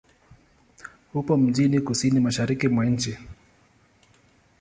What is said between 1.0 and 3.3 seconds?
Upo mjini kusini-mashariki mwa nchi.